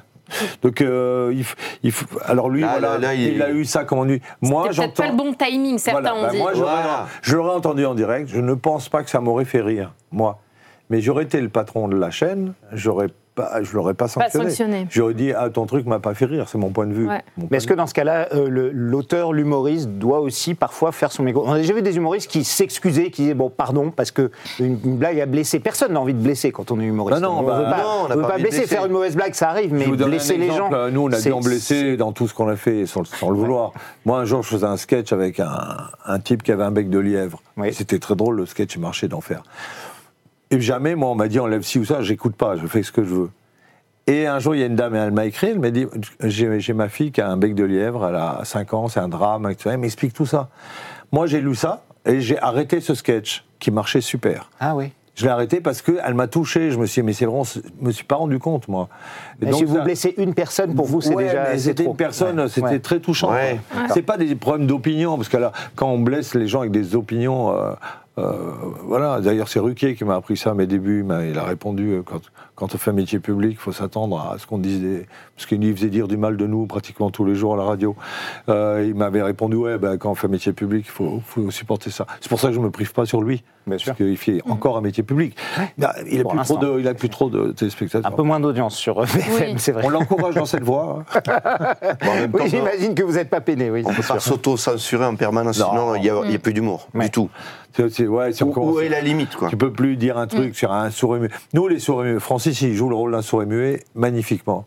[0.61, 3.51] Donc, euh, il, f- il f- alors lui, Là, voilà, là, là, il, il- a
[3.51, 4.21] eu ça comme on dit.
[4.41, 5.11] Moi, C'est peut-être pas j'entends.
[5.11, 6.37] le bon timing, certains Voilà, ont bah, dit.
[6.37, 7.07] moi, Voilà.
[7.21, 8.29] je l'aurais entendu en direct.
[8.29, 10.39] Je ne pense pas que ça m'aurait fait rire, moi.
[10.89, 14.45] Mais j'aurais été le patron de la chaîne, j'aurais pas, je l'aurais pas sanctionné.
[14.45, 14.87] sanctionné.
[14.89, 17.07] J'aurais dit ah ton truc m'a pas fait rire, c'est mon point de vue.
[17.07, 17.21] Ouais.
[17.49, 21.43] Mais est-ce que dans ce cas-là, euh, l'auteur, l'humoriste doit aussi parfois faire son micro?
[21.45, 24.79] On a déjà vu des humoristes qui s'excusaient, qui disaient bon pardon parce que une,
[24.83, 25.59] une blague a blessé.
[25.59, 27.21] Personne n'a envie de blesser quand on est humoriste.
[27.21, 28.57] Bah non, on bah veut pas, non, on veut pas pas blesser.
[28.57, 28.67] blesser.
[28.67, 30.69] Faire une mauvaise blague, ça arrive, mais je vous donne blesser un les gens.
[30.91, 33.37] Nous, on a dû en blesser dans tout ce qu'on a fait sans, sans le
[33.37, 33.71] vouloir.
[34.05, 36.89] Moi, un jour, je faisais un sketch avec un, un type qui avait un bec
[36.89, 37.41] de lièvre.
[37.57, 37.73] Oui.
[37.73, 39.43] C'était très drôle, le sketch marchait d'enfer.
[40.53, 42.91] Et jamais, moi, on m'a dit enlève ci ou ça, j'écoute pas, je fais ce
[42.91, 43.31] que je veux.
[44.05, 45.87] Et un jour, il y a une dame, elle m'a écrit, elle m'a dit
[46.19, 49.07] J'ai ma fille qui a un bec de lièvre, elle a 5 ans, c'est un
[49.07, 49.71] drame, etc.
[49.73, 50.49] Elle m'explique tout ça.
[51.11, 54.51] Moi, j'ai lu ça et j'ai arrêté ce sketch qui marchait super.
[54.59, 54.91] Ah oui.
[55.15, 56.71] Je l'ai arrêté parce qu'elle m'a touché.
[56.71, 58.67] Je me suis dit, mais c'est vrai, on se- je me suis pas rendu compte,
[58.67, 58.89] moi.
[59.41, 61.55] Et Mais donc, si vous ça- blessez une personne, pour vous, c'est Ouais, déjà.
[61.57, 62.47] c'était une personne, Ouais.
[62.49, 62.79] c'était Ouais.
[62.79, 63.31] très touchant.
[63.93, 66.95] C'est pas des problèmes d'opinion, parce que là, quand on blesse les gens avec des
[66.95, 67.73] opinions, euh,
[68.17, 68.31] euh,
[68.85, 69.21] voilà.
[69.21, 71.05] D'ailleurs, c'est Ruquier qui m'a appris ça à mes débuts.
[71.29, 72.21] Il a répondu euh, quand,
[72.55, 75.05] quand on fait un métier public, il faut s'attendre à ce qu'on dise des.
[75.35, 77.95] Parce qu'il faisait dire du mal de nous pratiquement tous les jours à la radio.
[78.49, 81.51] Euh, il m'avait répondu ouais, ben, quand on fait un métier public, il faut, faut
[81.51, 82.07] supporter ça.
[82.19, 83.43] C'est pour ça que je me prive pas sur lui.
[83.65, 83.87] Bien sûr.
[83.93, 85.35] Parce qu'il fait encore un métier public.
[85.77, 88.11] Il a, il a plus trop de, il a plus trop de téléspectateurs.
[88.11, 89.53] Un peu moins d'audience sur euh, BFM, Oui.
[89.57, 89.83] c'est vrai.
[89.85, 91.03] On l'encourage dans cette voie.
[91.15, 91.21] hein.
[92.03, 93.83] Bon, en même temps, Oui, j'imagine que vous n'êtes pas peiné, oui.
[93.85, 95.67] on c'est peut pas s'auto-censurer en permanence, Non.
[95.69, 97.05] sinon il n'y a, a plus d'humour, Ouais.
[97.05, 97.29] du tout.
[97.75, 100.55] C'est- c'est- ouais, c'est Où, est la limite, quoi Tu peux plus dire un truc
[100.55, 101.29] sur un sourd et muet.
[101.53, 104.65] Nous, les sourds et muets, Francis, il joue le rôle d'un sourd et muet magnifiquement.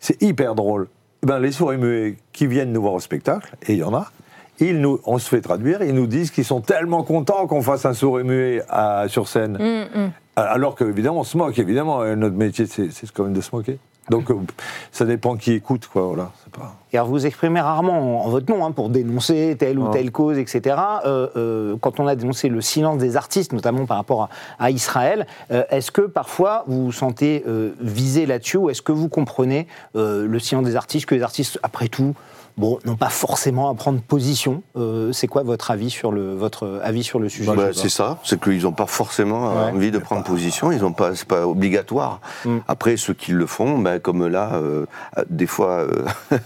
[0.00, 0.88] C'est hyper drôle.
[1.22, 3.82] Eh Ben, les sourds et muets qui viennent nous voir au spectacle, et il y
[3.82, 4.10] en a,
[4.60, 7.84] ils nous, on se fait traduire, ils nous disent qu'ils sont tellement contents qu'on fasse
[7.86, 9.56] un sourd et muet à- sur scène.
[9.60, 10.10] Hum, hum.
[10.36, 13.78] Alors qu'évidemment, on se moque, évidemment, euh, notre métier, c'est quand même de se moquer.
[14.10, 14.34] Donc, euh,
[14.92, 16.30] ça dépend qui écoute, quoi, voilà.
[16.44, 16.74] c'est Pas...
[16.92, 19.92] Et alors, vous exprimez rarement en, en votre nom hein, pour dénoncer telle ou Ah.
[19.92, 20.76] telle cause, etc.
[21.06, 24.28] Euh, euh, quand on a dénoncé le silence des artistes, notamment par rapport à,
[24.64, 28.92] à Israël, euh, est-ce que parfois vous vous sentez euh, visé là-dessus ou est-ce que
[28.92, 32.14] vous comprenez euh, le silence des artistes, que les artistes, après tout,
[32.56, 36.80] bon, n'ont pas forcément à prendre position Euh, C'est quoi votre avis sur le, votre
[36.82, 37.54] avis sur le sujet?
[37.54, 39.70] Bah, c'est ça, c'est qu'ils n'ont pas forcément Ouais.
[39.72, 42.20] envie de prendre position, ils ont pas, c'est pas obligatoire.
[42.44, 42.58] Mm.
[42.68, 44.86] Après, ceux qui le font, ben, comme là, euh,
[45.30, 46.04] des fois, euh,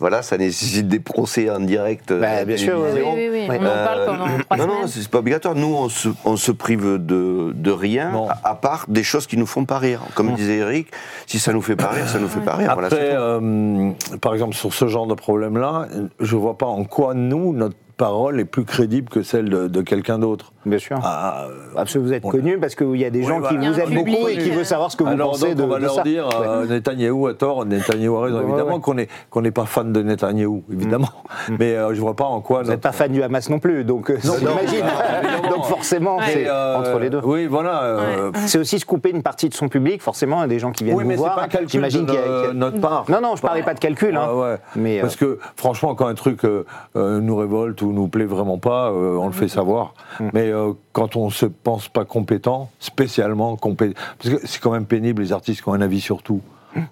[0.00, 2.10] voilà, ça nécessite des procès en direct.
[2.10, 3.58] euh, Bah, la bien sûr, Oui, oui, oui, Ouais.
[3.60, 5.54] On en parle Euh, pendant trois non, non, c'est pas obligatoire.
[5.54, 8.12] Nous, on se, on se prive de, de rien,
[8.44, 10.02] à, à part des choses qui nous font pas rire.
[10.14, 10.88] Comme disait Eric,
[11.26, 12.70] si ça nous fait pas rire, ça nous fait pas rire.
[12.70, 15.88] Après, euh, par exemple, sur ce genre de problème-là,
[16.20, 19.80] je vois pas en quoi nous, notre parole est plus crédible que celle de, de
[19.82, 20.52] quelqu'un d'autre.
[20.64, 20.98] Bien sûr.
[21.02, 23.40] Ah, euh, Parce que vous êtes on- connu, parce qu'il y a des Oui, gens
[23.42, 25.62] qui vous aiment beaucoup et qui veulent savoir ce que vous alors pensez donc, de,
[25.64, 26.02] on va de leur ça.
[26.02, 28.40] dire, euh, Netanyahou a tort, Netanyahou a raison.
[28.42, 28.80] Évidemment ouais.
[28.80, 31.08] qu'on est qu'on n'est pas fan de Netanyahou, évidemment.
[31.58, 32.62] Mais euh, je vois pas en quoi.
[32.62, 34.84] Vous n'êtes pas fan du Hamas non plus, donc euh, Non, j'imagine.
[35.50, 37.20] donc forcément, c'est euh, entre les deux.
[37.24, 37.82] Oui, voilà.
[37.82, 40.96] euh, C'est aussi se couper une partie de son public, forcément, des gens qui viennent
[40.96, 41.34] Oui, vous mais c'est voir.
[41.34, 43.04] pas un calcul J'imagine de qu'il y a- notre part.
[43.08, 44.16] Non, non, je parlais pas de calcul.
[44.16, 44.28] Hein.
[44.28, 44.56] Ah.
[44.76, 46.42] Mais, Parce que franchement, quand un truc
[46.94, 49.94] nous révolte ou nous plaît vraiment pas, euh, on le fait savoir.
[50.20, 50.28] Mm.
[50.32, 54.86] Mais euh, quand on se pense pas compétent, spécialement compétent, parce que c'est quand même
[54.86, 56.40] pénible les artistes qui ont un avis sur tout.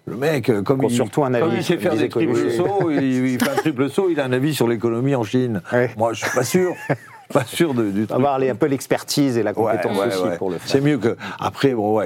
[0.06, 2.90] Le mec, euh, comme il, surtout un comme avis il sait faire des triples sauts,
[2.90, 5.60] il, il fait un triple saut, il a un avis sur l'économie en Chine.
[5.72, 5.90] Ouais.
[5.96, 6.74] Moi, je suis pas sûr,
[7.32, 8.18] pas sûr de- du truc.
[8.18, 10.68] avoir un peu l'expertise et la compétence ouais, aussi pour le faire.
[10.68, 11.16] C'est mieux que.
[11.38, 12.00] Après, bon,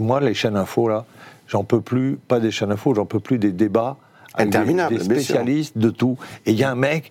[0.00, 1.04] moi, les chaînes info, là,
[1.48, 3.96] j'en peux plus, pas des chaînes info, j'en peux plus des débats
[4.34, 6.16] avec des- Interminables, des, spécialistes de tout.
[6.46, 7.10] Et il y a un mec,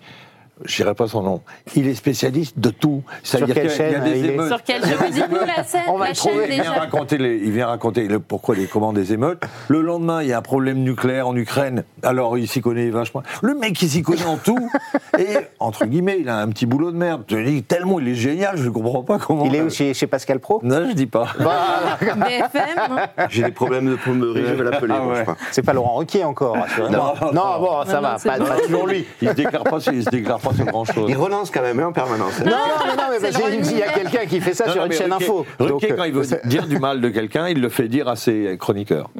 [0.64, 1.40] je dirais pas son nom.
[1.74, 3.02] Il est spécialiste de tout.
[3.22, 4.48] C'est-à-dire quelle a- il y a chaîne, des il est émeutes.
[4.48, 6.46] Sur quelle chaîne Dites-nous la scène, On va la trouver.
[6.46, 9.42] chaîne Il vient raconter, les- il vient raconter le- pourquoi les commandes des émeutes.
[9.68, 11.84] Le lendemain, il y a un problème nucléaire en Ukraine.
[12.02, 13.22] Alors, il s'y connaît vachement.
[13.42, 14.68] Le mec, il s'y connaît en tout.
[15.18, 15.26] Et,
[15.58, 17.22] entre guillemets, il a un petit boulot de merde.
[17.28, 19.44] Je dis, tellement il est génial, je ne comprends pas comment.
[19.44, 21.26] Il est où chez, chez Pascal Pro Non, je dis pas.
[21.38, 22.96] BFM non
[23.28, 24.94] J'ai des problèmes de plomberie, je vais l'appeler.
[24.96, 25.24] Ah ouais.
[25.50, 26.56] C'est pas Laurent Ruquier encore.
[26.90, 29.06] Non, Non, bon, ça Non, va, pas, toujours lui.
[29.22, 31.06] Il se déclare pas, sur- il se déclare pas sur grand chose.
[31.08, 32.32] Il relance quand même hein, en permanence.
[32.40, 32.44] hein.
[32.46, 32.56] Non,
[32.86, 34.86] mais non, mais c'est parce qu'il y a quelqu'un qui fait ça Non, sur non,
[34.86, 35.46] une chaîne Ruquier- info.
[35.58, 38.08] Ruquier, Donc, quand il veut c'est- dire du mal de quelqu'un, il le fait dire
[38.08, 39.10] à ses chroniqueurs.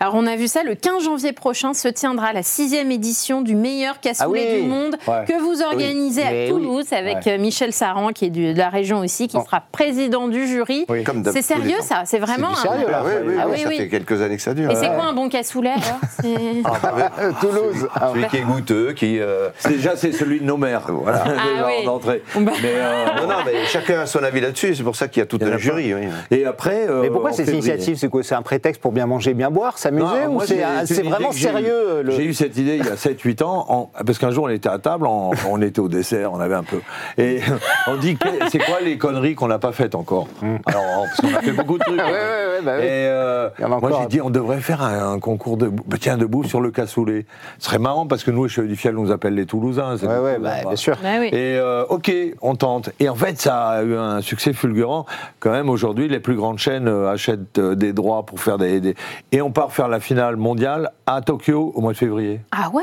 [0.00, 3.54] Alors on a vu ça, le 15 janvier prochain se tiendra la sixième édition du
[3.56, 4.62] meilleur cassoulet Ah oui.
[4.62, 5.24] du monde Ouais.
[5.26, 6.48] que vous organisez à oui.
[6.48, 9.42] Toulouse avec euh, Michel Saran qui est du- de la région aussi, qui Oh.
[9.44, 10.84] sera président du jury.
[10.88, 11.02] Oui.
[11.04, 12.02] Comme d'hab- C'est sérieux ça?
[12.04, 13.02] C'est vraiment un- sérieux, là.
[13.04, 14.70] Ah Ah ça fait quelques années que ça dure.
[14.70, 14.94] Et c'est Ouais.
[14.94, 15.98] quoi un bon cassoulet alors?
[16.20, 16.28] C'est-
[17.20, 17.88] Euh, Toulouse.
[17.94, 19.18] Ah, Celui qui est goûteux, qui.
[19.20, 20.82] euh, Déjà, c'est celui de nos mères.
[20.88, 21.24] Voilà.
[21.60, 21.86] Ah oui.
[21.88, 22.22] en entrée.
[22.34, 22.52] Bah.
[22.62, 25.22] Mais, euh, Non, non, mais chacun a son avis là-dessus, c'est pour ça qu'il y
[25.22, 25.94] a tout un jury.
[25.94, 26.08] oui.
[26.30, 26.86] Et après.
[26.88, 29.50] euh, Mais pourquoi cette février- initiative C'est quoi C'est un prétexte pour bien manger, bien
[29.50, 32.96] boire, s'amuser Ou c'est vraiment sérieux euh, le- J'ai eu cette idée il y a
[32.96, 36.32] 7-8 ans, en- parce qu'un jour on était à table, on, on était au dessert,
[36.32, 36.78] on avait un peu.
[37.18, 37.40] Et
[37.86, 38.16] on dit,
[38.50, 40.28] c'est quoi les conneries qu'on n'a pas faites encore?
[40.66, 41.98] Alors, parce qu'on a fait beaucoup de trucs.
[42.08, 42.10] Hmm.
[42.10, 42.84] ouais, ouais, bah oui.
[42.84, 43.48] Et euh,
[43.80, 46.70] moi j'ai dit, on devrait faire un, un concours de, bah, tiens, debout sur le
[46.70, 47.26] cassoulet.
[47.58, 49.96] Ce serait marrant parce que nous, les Cheveux du Fiel, on nous appelle les Toulousains.
[49.98, 50.96] Ouais, ouais, Bah, bien sûr.
[51.02, 51.28] Bah oui.
[51.28, 52.10] Et euh, ok,
[52.42, 52.90] on tente.
[53.00, 55.06] Et en fait, ça a eu un succès fulgurant.
[55.40, 58.80] Quand même, aujourd'hui, les plus grandes chaînes euh, achètent euh, des droits pour faire des,
[58.80, 58.94] des-
[59.32, 62.40] Et on part faire la finale mondiale à Tokyo au mois de février.
[62.52, 62.82] Ah ouais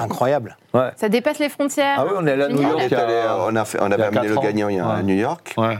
[0.00, 0.56] Incroyable.
[0.74, 0.90] Ouais.
[0.96, 1.96] Ça dépasse les frontières.
[1.98, 2.82] Ah oui, on est allé à New York.
[3.48, 4.42] on, a fait- on avait a amené le ans.
[4.42, 5.02] gagnant à.
[5.02, 5.54] New York.
[5.56, 5.78] Ouais.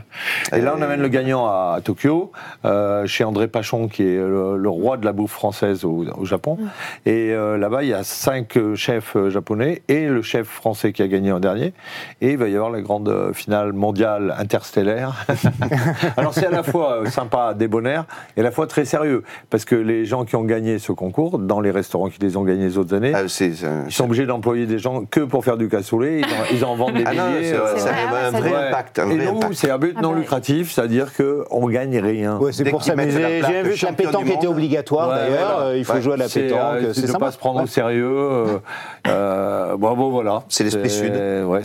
[0.54, 2.30] Et là, on amène le gagnant à Tokyo,
[2.64, 6.24] euh, chez André Pachon, qui est le, le roi de la bouffe française au, au
[6.24, 6.58] Japon.
[7.06, 11.02] Et euh, là-bas, il y a cinq euh, chefs japonais et le chef français qui
[11.02, 11.72] a gagné en dernier.
[12.20, 15.26] Et il va y avoir la grande finale mondiale interstellaire.
[16.16, 18.04] Alors, c'est à la fois sympa, débonnaire,
[18.36, 19.24] et à la fois très sérieux.
[19.50, 22.42] Parce que les gens qui ont gagné ce concours, dans les restaurants qui les ont
[22.44, 25.68] gagnés les autres années, Ah, ils sont obligés d'employer des gens que pour faire du
[25.68, 26.20] cassoulet.
[26.20, 27.50] Ils en, ils en vendent des Ah non, milliers.
[27.50, 28.98] c'est- euh, ça vrai, a un ça vrai impact.
[28.98, 29.54] Un et vrai nous, impact.
[29.54, 30.18] c'est un but Ah non bah.
[30.18, 32.38] lucratif, c'est-à-dire qu'on gagne rien.
[32.38, 33.20] Ouais, c'est Dès pour s'amuser.
[33.20, 35.52] la J'ai bien vu que la pétanque était obligatoire Ouais, d'ailleurs.
[35.56, 35.66] voilà.
[35.70, 36.00] Euh, Il faut Ouais.
[36.02, 36.60] jouer à la C'est, pétanque.
[36.82, 37.64] euh, C'est de ne pas se prendre Ouais.
[37.64, 38.04] au sérieux.
[38.16, 38.58] euh,
[39.06, 40.42] euh, bon, bon, voilà.
[40.48, 41.12] C'est l'esprit sud.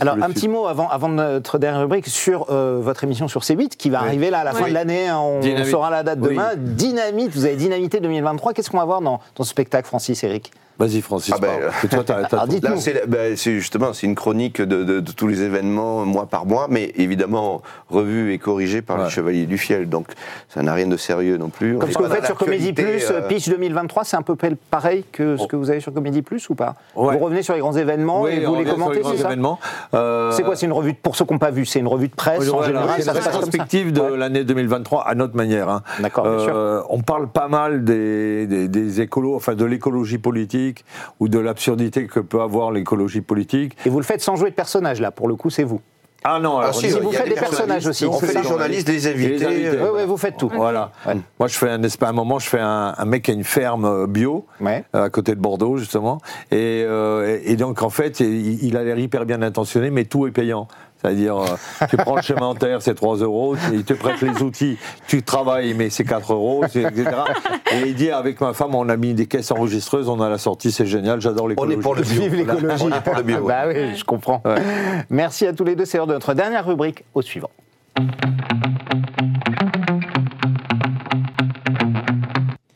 [0.00, 3.90] Alors, un petit mot avant, avant notre dernière rubrique sur votre émission sur C8 qui
[3.90, 5.08] va arriver là à la fin de l'année.
[5.08, 6.50] hein, on, saura la date demain.
[6.56, 8.52] Dynamite, vous avez dynamité 2023.
[8.52, 10.52] Qu'est-ce qu'on va voir dans, dans ce spectacle, Francis, Eric?
[10.78, 11.34] Vas-y, Francis.
[11.36, 11.50] Ah ben,
[11.82, 12.70] que toi, ton- dites-nous.
[12.74, 16.24] Là, c'est la- ben, justement c'est une chronique de, de- de tous les événements mois
[16.26, 19.04] par mois, mais évidemment revue et corrigée par Ouais.
[19.04, 19.88] les Chevaliers du Fiel.
[19.90, 20.06] Donc
[20.48, 21.76] ça n'a rien de sérieux non plus.
[21.76, 24.36] On Comme ce que vous faites sur Comédie Plus, euh, Pitch 2023, c'est un peu
[24.70, 26.76] pareil que ce que vous avez sur Comédie Plus ou pas?
[26.96, 27.16] Ouais.
[27.18, 29.26] Vous revenez sur les grands événements Oui, et vous les commentez, grands c'est ça?
[29.28, 29.58] événements.
[29.94, 30.56] Euh, C'est quoi?
[30.56, 32.48] C'est une revue de, pour ceux qui n'ont pas vu, c'est une revue de presse
[32.48, 32.90] en Voilà, général.
[32.96, 33.12] c'est ça?
[33.12, 34.16] rétrospective de Ouais.
[34.16, 35.68] l'année 2023 à notre manière.
[35.68, 35.82] hein.
[36.00, 36.86] D'accord, bien sûr.
[36.88, 40.69] On parle pas mal des, des, des écolos, enfin de l'écologie politique
[41.20, 43.76] ou de l'absurdité que peut avoir l'écologie politique.
[43.86, 45.10] Et vous le faites sans jouer de personnage là.
[45.10, 45.80] Pour le coup, c'est vous.
[46.22, 48.86] Ah non, alors, si, si, vous a faites des personnages aussi, On fait les journalistes,
[48.90, 49.38] les invités.
[49.38, 49.68] Les invités.
[49.68, 50.50] euh, Oui, oui, vous faites tout.
[50.54, 50.92] Voilà.
[51.06, 51.14] Ouais.
[51.38, 53.42] Moi, je fais un, à un moment, je fais un, un mec qui a une
[53.44, 54.84] ferme euh, bio Ouais.
[54.94, 56.18] euh, à côté de Bordeaux, justement.
[56.50, 60.26] Et, euh, et donc, en fait, il, il a l'air hyper bien intentionné, mais tout
[60.26, 60.68] est payant.
[61.02, 61.46] C'est-à-dire, euh,
[61.88, 65.22] tu prends le chemin en terre, c'est 3 euros, il te prête les outils, tu
[65.22, 66.90] travailles, mais c'est 4 euros, etc.
[67.72, 70.38] Et il dit, avec ma femme, on a mis des caisses enregistreuses, on a la
[70.38, 71.78] sortie, c'est génial, j'adore On l'écologie.
[71.78, 72.22] est pour le bio.
[72.28, 72.84] L'écologie.
[72.84, 73.46] On est pour le bio.
[73.46, 74.42] Bah oui, je comprends.
[75.08, 75.84] Merci à tous les deux.
[75.84, 77.50] C'est l'heure de notre dernière rubrique au suivant.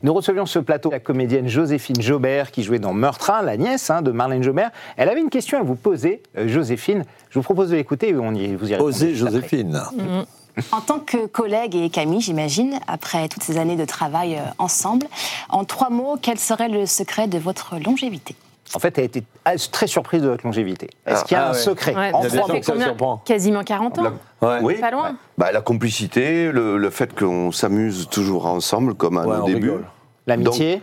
[0.04, 4.02] Nous recevions ce plateau la comédienne Joséphine Jobert qui jouait dans Meurtrin, la nièce hein,
[4.02, 4.70] de Marlène Jobert.
[4.98, 7.06] Elle avait une question à vous poser, euh, Joséphine.
[7.30, 9.14] Je vous propose de l'écouter et on y, vous y répondez Osez.
[9.14, 9.80] Joséphine.
[10.72, 15.06] En tant que collègue et Camille, j'imagine, après toutes ces années de travail euh, ensemble,
[15.48, 18.36] en trois mots, quel serait le secret de votre longévité?
[18.74, 20.90] En fait, elle était ah, très surprise de votre longévité.
[21.06, 21.58] Est-ce qu'il y a ah un ouais.
[21.58, 22.60] secret Ouais, En a trois mots.
[22.66, 23.20] Combien.
[23.24, 24.12] Quasiment 40 ans.
[24.42, 24.58] Ouais.
[24.62, 24.74] Oui.
[24.74, 25.16] Pas loin.
[25.38, 29.70] Bah, la complicité, le, le fait qu'on s'amuse toujours ensemble, comme à Ouais, nos débuts.
[29.70, 29.84] rigole.
[30.26, 30.82] L'amitié,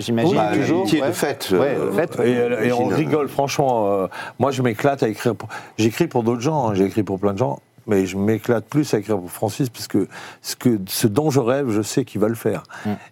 [0.00, 0.78] j'imagine, Bah, toujours.
[0.78, 1.08] l'amitié ouais.
[1.08, 1.48] de fait.
[1.52, 2.28] Ouais, euh, de fait.
[2.28, 3.86] Et, euh, et on rigole, franchement.
[3.92, 4.06] euh,
[4.38, 5.34] moi, je m'éclate à écrire.
[5.34, 5.48] Pour...
[5.78, 8.92] J'écris pour d'autres gens, hein, j'ai écrit pour plein de gens, mais je m'éclate plus
[8.94, 10.06] à écrire pour Francis, parce que
[10.40, 12.62] ce, que, ce dont je rêve, je sais qu'il va le faire.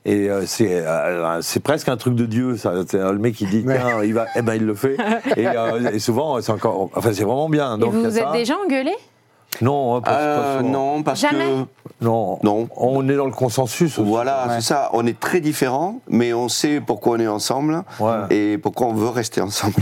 [0.05, 2.75] Et euh, c'est euh, c'est presque un truc de Dieu, ça.
[2.87, 4.97] C'est, euh, le mec qui dit, tiens, il va, eh ben, il le fait.
[5.37, 6.91] et, euh, et souvent, c'est encore.
[6.95, 7.77] Enfin, c'est vraiment bien.
[7.77, 8.33] Et Donc, vous vous êtes ça.
[8.33, 8.93] déjà engueulé?
[9.61, 12.69] Non, hein, pas, pas Euh, non, parce Jamais que Non, Non.
[12.77, 13.99] On est dans le consensus.
[13.99, 14.09] aussi.
[14.09, 14.55] Voilà, Ouais.
[14.57, 14.89] c'est ça.
[14.95, 18.13] On est très différents, mais on sait pourquoi on est ensemble Ouais.
[18.31, 19.75] et pourquoi on veut rester ensemble.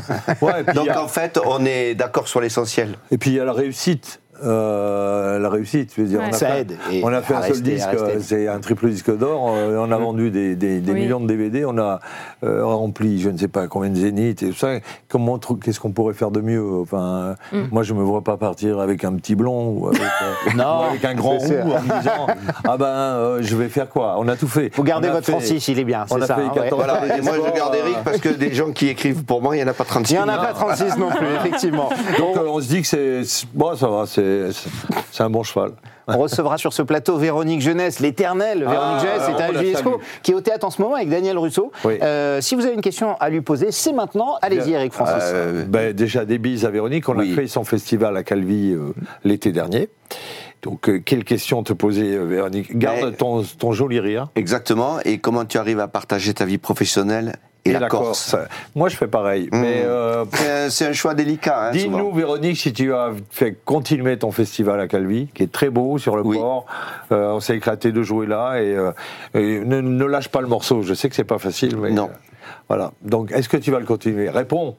[0.43, 2.97] Ouais, et puis il Donc a- en fait, on est d'accord sur l'essentiel.
[3.11, 4.21] Et puis il y a la réussite.
[4.45, 6.27] Euh, la réussite, je veux dire, Ouais.
[6.31, 6.77] on a Ça fait, aide.
[7.03, 9.91] On a fait un seul rester, disque, euh, c'est un triple disque d'or, euh, on
[9.93, 11.01] a vendu des, des- des Oui.
[11.03, 12.01] millions de DVD, on a
[12.45, 14.69] euh, rempli je ne sais pas combien de zéniths et tout ça.
[15.09, 18.79] Comment, qu'est-ce qu'on pourrait faire de mieux Enfin, euh, moi je me vois pas partir
[18.81, 21.65] avec un petit blond ou avec, euh, Non, ou avec un grand roux sûr.
[21.65, 22.27] en me disant
[22.65, 24.17] ah ben euh, je vais faire quoi?
[24.19, 24.71] On a tout fait.
[24.75, 26.35] Vous gardez votre fait- Francis, il est bien, on c'est a ça.
[26.37, 26.87] fait hein, 14 ouais.
[26.87, 29.59] Voilà, et moi je garde Eric parce que des gens qui écrivent pour moi, il
[29.59, 30.13] n'y en a pas 36.
[30.13, 31.89] Il n'y en a pas 36 non plus, effectivement.
[32.19, 35.73] Donc on se dit que c'est c'est- bon ça va, c'est c'est- un bon cheval.
[36.11, 40.03] On recevra sur ce plateau Véronique Jeunesse, l'éternelle Ah, Véronique Jeunesse, c'est un Juliesco salue.
[40.23, 41.71] qui est au théâtre en ce moment avec Daniel Russo.
[41.85, 41.99] Oui.
[42.03, 44.37] Euh, si vous avez une question à lui poser, c'est maintenant.
[44.41, 45.23] Allez-y, Eric Francis.
[45.23, 47.09] Euh, Ben, déjà des bises à Véronique.
[47.11, 47.33] On Oui.
[47.33, 49.91] a fait son festival à Calvi euh, l'été dernier.
[50.63, 52.77] Donc, euh, quelle question te poser, euh, Véronique?
[52.79, 54.29] Garde Ben- ton, ton joli rire.
[54.35, 54.99] Exactement.
[55.05, 58.35] Et comment tu arrives à partager ta vie professionnelle et, la, Corse,
[58.75, 59.49] Moi, je fais pareil.
[59.53, 59.59] Mmh.
[59.61, 60.25] Mais euh,
[60.71, 61.69] C'est- un choix délicat.
[61.69, 62.13] hein, dis-nous.
[62.13, 66.17] Véronique, si tu as fait continuer ton festival à Calvi, qui est très beau sur
[66.17, 66.37] le Oui.
[66.39, 66.65] port.
[67.13, 68.57] Euh, on s'est éclaté de jouer là.
[68.63, 68.93] Et, euh,
[69.35, 70.83] et ne, ne lâche pas le morceau.
[70.83, 72.09] Je sais que c'est pas facile, mais Non.
[72.69, 72.93] Voilà.
[73.03, 74.29] Donc, est-ce que tu vas le continuer?
[74.31, 74.77] Réponds.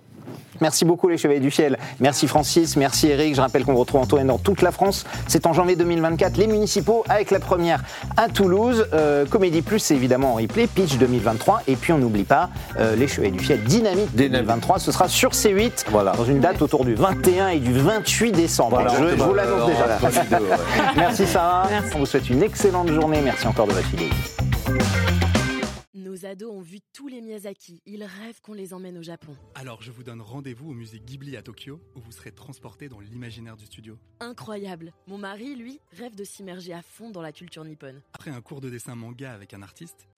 [0.62, 1.77] Merci beaucoup les Chevaliers du Ciel.
[2.01, 3.34] Merci Francis, merci Eric.
[3.34, 5.05] Je rappelle qu'on vous retrouve en tournée dans toute la France.
[5.27, 7.82] C'est en janvier 2024, les municipaux avec la première
[8.17, 8.86] à Toulouse.
[8.93, 10.67] Euh, Comédie Plus, c'est évidemment en replay.
[10.67, 11.62] Pitch 2023.
[11.67, 14.32] Et puis on n'oublie pas euh, les Chevaliers du Ciel Dynamique Dynamique.
[14.43, 14.79] 2023.
[14.79, 16.12] Ce sera sur C8 Voilà.
[16.12, 18.82] dans une date autour du 21 et du 28 décembre.
[18.82, 19.86] Voilà, je, je vous l'annonce déjà.
[19.86, 20.39] Ouais.
[20.97, 21.67] Merci Sarah.
[21.69, 21.91] Merci.
[21.95, 23.21] On vous souhaite une excellente journée.
[23.23, 24.15] Merci encore de votre fidélité.
[26.19, 27.82] Nos ados ont vu tous les Miyazaki.
[27.86, 29.38] Ils rêvent qu'on les emmène au Japon.
[29.55, 32.99] Alors je vous donne rendez-vous au musée Ghibli à Tokyo, où vous serez transporté dans
[32.99, 33.97] l'imaginaire du studio.
[34.19, 34.91] Incroyable.
[35.08, 38.01] Mon mari, lui, rêve de s'immerger à fond dans la culture nippone.
[38.13, 40.10] Après un cours de dessin manga avec un artiste,